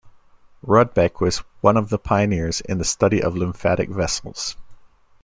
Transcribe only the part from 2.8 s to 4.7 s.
study of lymphatic vessels.